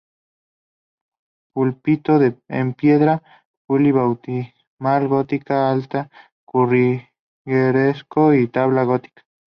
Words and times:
Púlpito 1.53 2.13
en 2.59 2.73
piedra, 2.73 3.13
pila 3.67 3.91
bautismal 3.99 5.07
gótica, 5.07 5.69
altar 5.71 6.09
churrigueresco 6.49 8.33
y 8.33 8.47
tablas 8.47 8.87
góticas. 8.87 9.23